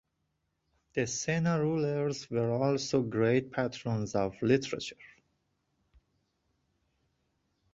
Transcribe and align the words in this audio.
The 0.95 1.05
Sena 1.05 1.59
rulers 1.61 2.27
were 2.31 2.49
also 2.49 3.03
great 3.03 3.51
patrons 3.51 4.15
of 4.15 4.33
literature. 4.41 4.95